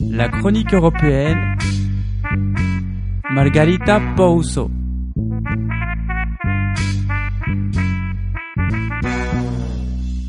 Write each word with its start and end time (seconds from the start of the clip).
La 0.00 0.28
chronique 0.28 0.74
européenne 0.74 1.56
Margarita 3.30 4.00
Pouso 4.16 4.70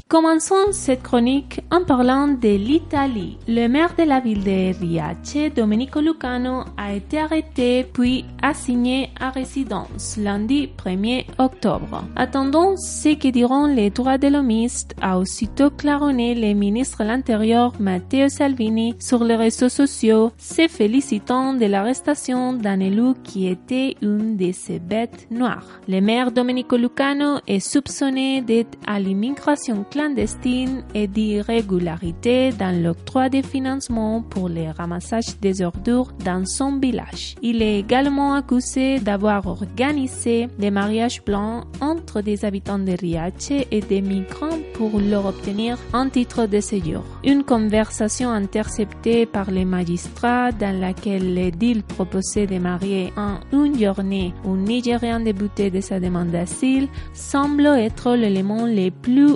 Commençons 0.09 0.71
cette 0.71 1.03
chronique 1.03 1.61
en 1.69 1.83
parlant 1.83 2.29
de 2.29 2.57
l'Italie. 2.57 3.37
Le 3.47 3.67
maire 3.67 3.93
de 3.95 4.01
la 4.01 4.19
ville 4.19 4.43
de 4.43 4.75
Riace, 4.79 5.53
Domenico 5.55 6.01
Lucano, 6.01 6.63
a 6.77 6.93
été 6.93 7.19
arrêté 7.19 7.83
puis 7.83 8.25
assigné 8.41 9.11
à 9.19 9.29
résidence 9.29 10.17
lundi 10.17 10.67
1er 10.83 11.25
octobre. 11.37 12.03
Attendons 12.15 12.75
ce 12.75 13.13
que 13.13 13.27
diront 13.27 13.67
les 13.67 13.91
droits 13.91 14.17
de 14.17 14.29
l'homiste, 14.29 14.95
a 14.99 15.19
aussitôt 15.19 15.69
claronné 15.69 16.33
le 16.33 16.55
ministre 16.55 17.03
de 17.03 17.09
l'Intérieur 17.09 17.73
Matteo 17.79 18.29
Salvini 18.29 18.95
sur 18.97 19.23
les 19.23 19.35
réseaux 19.35 19.69
sociaux, 19.69 20.31
se 20.39 20.67
félicitant 20.67 21.53
de 21.53 21.67
l'arrestation 21.67 22.53
d'un 22.53 22.79
qui 23.23 23.47
était 23.47 23.95
une 24.01 24.37
de 24.37 24.53
ces 24.53 24.79
bêtes 24.79 25.27
noires. 25.29 25.81
Le 25.87 26.01
maire 26.01 26.31
Domenico 26.31 26.77
Lucano 26.77 27.41
est 27.45 27.59
soupçonné 27.59 28.41
d'être 28.41 28.75
à 28.87 28.99
l'immigration 28.99 29.85
clandestine 29.99 30.83
et 30.95 31.07
d'irrégularité 31.07 32.51
dans 32.53 32.73
l'octroi 32.81 33.27
des 33.27 33.43
financements 33.43 34.21
pour 34.21 34.47
le 34.47 34.71
ramassage 34.71 35.37
des 35.41 35.61
ordures 35.61 36.13
dans 36.23 36.45
son 36.45 36.79
village. 36.79 37.35
Il 37.41 37.61
est 37.61 37.79
également 37.79 38.33
accusé 38.33 38.99
d'avoir 38.99 39.45
organisé 39.45 40.47
des 40.57 40.71
mariages 40.71 41.21
blancs 41.25 41.65
entre 41.81 42.21
des 42.21 42.45
habitants 42.45 42.79
de 42.79 42.93
Riace 42.93 43.51
et 43.71 43.81
des 43.81 43.99
migrants 44.01 44.59
pour 44.73 45.01
leur 45.01 45.25
obtenir 45.25 45.77
un 45.91 46.07
titre 46.07 46.45
de 46.45 46.61
séjour. 46.61 47.03
Une 47.25 47.43
conversation 47.43 48.29
interceptée 48.29 49.25
par 49.25 49.51
les 49.51 49.65
magistrats 49.65 50.53
dans 50.53 50.79
laquelle 50.79 51.33
l'édile 51.33 51.83
proposait 51.83 52.47
de 52.47 52.57
marier 52.57 53.11
en 53.17 53.33
une 53.51 53.77
journée 53.77 54.33
un 54.45 54.55
Nigérian 54.55 55.19
débuté 55.19 55.69
de 55.69 55.81
sa 55.81 55.99
demande 55.99 56.31
d'asile 56.31 56.87
semble 57.13 57.65
être 57.65 58.15
l'élément 58.15 58.65
le 58.65 58.91
plus 58.91 59.33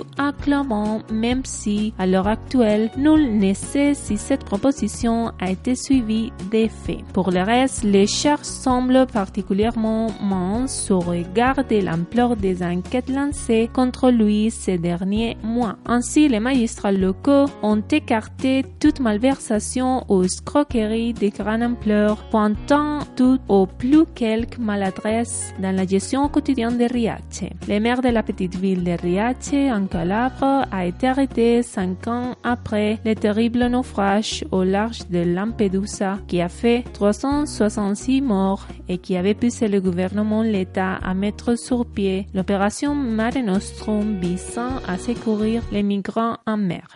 même 1.10 1.44
si, 1.44 1.92
à 1.98 2.06
l'heure 2.06 2.28
actuelle, 2.28 2.90
nul 2.96 3.38
ne 3.38 3.54
sait 3.54 3.94
si 3.94 4.16
cette 4.16 4.44
proposition 4.44 5.32
a 5.40 5.50
été 5.50 5.74
suivie 5.74 6.32
des 6.50 6.68
faits. 6.68 7.04
Pour 7.12 7.30
le 7.30 7.42
reste, 7.42 7.82
les 7.82 8.06
charges 8.06 8.44
semblent 8.44 9.06
particulièrement 9.12 10.08
minces 10.20 10.90
au 10.90 11.00
regard 11.00 11.64
de 11.64 11.84
l'ampleur 11.84 12.36
des 12.36 12.62
enquêtes 12.62 13.08
lancées 13.08 13.68
contre 13.72 14.10
lui 14.10 14.50
ces 14.50 14.78
derniers 14.78 15.36
mois. 15.42 15.76
Ainsi, 15.86 16.28
les 16.28 16.40
magistrats 16.40 16.92
locaux 16.92 17.46
ont 17.62 17.82
écarté 17.90 18.64
toute 18.80 19.00
malversation 19.00 20.04
ou 20.08 20.22
escroquerie 20.22 21.14
de 21.14 21.28
grande 21.28 21.62
ampleur, 21.62 22.24
pointant 22.30 22.98
tout 23.16 23.38
au 23.48 23.66
plus 23.66 24.04
quelques 24.14 24.58
maladresses 24.58 25.54
dans 25.60 25.74
la 25.74 25.86
gestion 25.86 26.28
quotidienne 26.28 26.78
de 26.78 26.84
Riace. 26.84 27.44
Le 27.68 27.78
maire 27.80 28.02
de 28.02 28.08
la 28.08 28.22
petite 28.22 28.56
ville 28.56 28.84
de 28.84 28.92
Riace, 29.00 29.54
en 29.54 29.86
Calabre, 29.86 30.43
a 30.44 30.84
été 30.86 31.08
arrêté 31.08 31.62
cinq 31.62 32.06
ans 32.06 32.36
après 32.42 32.98
le 33.04 33.14
terrible 33.14 33.66
naufrage 33.66 34.44
au 34.50 34.62
large 34.62 35.08
de 35.08 35.20
Lampedusa 35.20 36.18
qui 36.26 36.40
a 36.40 36.48
fait 36.48 36.84
366 36.92 38.20
morts 38.20 38.66
et 38.88 38.98
qui 38.98 39.16
avait 39.16 39.34
poussé 39.34 39.68
le 39.68 39.80
gouvernement 39.80 40.42
l'État 40.42 40.94
à 40.96 41.14
mettre 41.14 41.56
sur 41.56 41.86
pied 41.86 42.26
l'opération 42.34 42.94
Mare 42.94 43.42
Nostrum 43.44 44.18
visant 44.20 44.76
à 44.86 44.98
secourir 44.98 45.62
les 45.72 45.82
migrants 45.82 46.36
en 46.46 46.56
mer. 46.56 46.86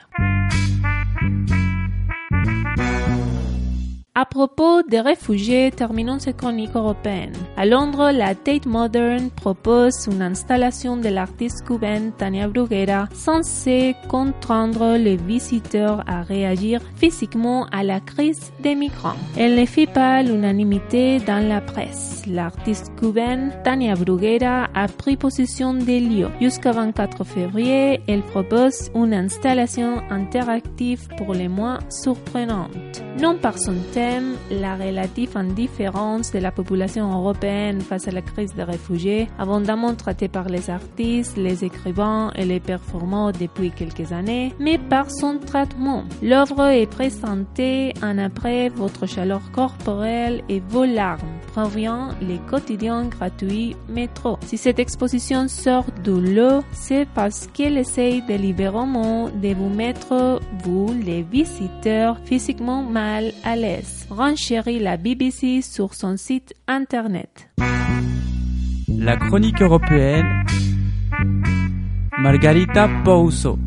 À 4.28 4.34
propos 4.39 4.83
des 4.83 5.00
réfugiés, 5.00 5.71
terminons 5.71 6.19
cette 6.19 6.37
chronique 6.37 6.75
européenne. 6.75 7.33
À 7.56 7.65
Londres, 7.65 8.11
la 8.12 8.34
Tate 8.34 8.66
Modern 8.66 9.31
propose 9.31 10.06
une 10.06 10.21
installation 10.21 10.99
de 10.99 11.09
l'artiste 11.09 11.65
cubaine 11.66 12.12
Tania 12.12 12.47
Bruguera 12.47 13.09
censée 13.15 13.97
contraindre 14.06 14.99
les 14.99 15.17
visiteurs 15.17 16.05
à 16.06 16.21
réagir 16.21 16.83
physiquement 16.97 17.69
à 17.72 17.83
la 17.83 18.00
crise 18.00 18.53
des 18.61 18.75
migrants. 18.75 19.17
Elle 19.38 19.59
ne 19.59 19.65
fait 19.65 19.87
pas 19.87 20.22
l'unanimité 20.22 21.21
dans 21.21 21.49
la 21.49 21.62
presse. 21.62 22.22
L'artiste 22.27 22.93
cubaine 23.00 23.50
Tania 23.65 23.94
Bruguera 23.94 24.69
a 24.75 24.88
pris 24.88 25.17
possession 25.17 25.72
des 25.72 26.00
lieux. 26.00 26.28
Jusqu'à 26.38 26.72
24 26.72 27.25
février, 27.25 28.03
elle 28.06 28.22
propose 28.22 28.91
une 28.94 29.15
installation 29.15 30.03
interactive 30.11 31.09
pour 31.17 31.33
les 31.33 31.49
moins 31.49 31.78
surprenantes. 31.88 33.03
Non 33.21 33.37
par 33.37 33.59
son 33.59 33.75
thème, 33.93 34.18
la 34.51 34.77
relative 34.77 35.37
indifférence 35.37 36.33
de 36.33 36.39
la 36.39 36.51
population 36.51 37.12
européenne 37.12 37.81
face 37.81 38.09
à 38.09 38.11
la 38.11 38.23
crise 38.23 38.55
des 38.55 38.62
réfugiés, 38.62 39.29
abondamment 39.39 39.95
traitée 39.95 40.29
par 40.29 40.49
les 40.49 40.71
artistes, 40.71 41.37
les 41.37 41.65
écrivains 41.65 42.31
et 42.34 42.45
les 42.45 42.61
performants 42.61 43.33
depuis 43.33 43.71
quelques 43.71 44.12
années, 44.12 44.55
mais 44.59 44.79
par 44.79 45.11
son 45.11 45.39
traitement. 45.39 46.05
L'œuvre 46.23 46.67
est 46.67 46.87
présentée 46.87 47.95
en 48.03 48.19
après 48.19 48.69
votre 48.69 49.06
chaleur 49.06 49.51
corporelle 49.53 50.43
et 50.49 50.61
vos 50.61 50.85
larmes, 50.85 51.39
provient 51.53 52.11
les 52.21 52.39
quotidiens 52.50 53.05
gratuits 53.06 53.77
métro. 53.89 54.39
Si 54.45 54.56
cette 54.56 54.79
exposition 54.79 55.49
sort 55.49 55.87
de 56.05 56.12
l'eau, 56.12 56.62
c'est 56.73 57.06
parce 57.15 57.49
qu'elle 57.53 57.79
essaye 57.79 58.23
délibérément 58.23 59.29
de 59.29 59.55
vous 59.55 59.69
mettre, 59.69 60.41
vous, 60.65 60.93
les 61.05 61.23
visiteurs, 61.23 62.19
physiquement 62.25 62.83
mal 62.83 63.33
à 63.45 63.56
l'aise. 63.56 63.97
Renchérit 64.10 64.78
la 64.78 64.97
BBC 64.97 65.62
sur 65.62 65.94
son 65.94 66.16
site 66.16 66.54
internet. 66.66 67.50
La 68.88 69.16
chronique 69.16 69.62
européenne 69.62 70.44
Margarita 72.19 72.88
Pouso 73.04 73.58